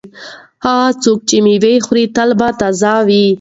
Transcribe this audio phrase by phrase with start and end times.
[0.65, 3.23] هغه څوک چې مېوه خوري تل به تازه وي.